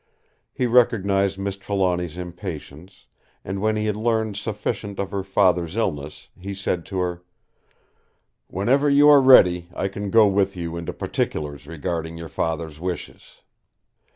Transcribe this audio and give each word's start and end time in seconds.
He 0.51 0.65
recognised 0.65 1.37
Miss 1.37 1.57
Trelawny's 1.57 2.17
impatience, 2.17 3.05
and 3.45 3.61
when 3.61 3.75
he 3.75 3.85
had 3.85 3.95
learned 3.95 4.35
sufficient 4.35 4.97
of 4.97 5.11
her 5.11 5.23
father's 5.23 5.77
illness, 5.77 6.29
he 6.39 6.55
said 6.55 6.87
to 6.87 6.97
her: 6.97 7.21
"Whenever 8.47 8.89
you 8.89 9.07
are 9.09 9.21
ready 9.21 9.69
I 9.75 9.89
can 9.89 10.09
go 10.09 10.25
with 10.25 10.57
you 10.57 10.75
into 10.75 10.91
particulars 10.91 11.67
regarding 11.67 12.17
your 12.17 12.29
Father's 12.29 12.79
wishes." 12.79 13.41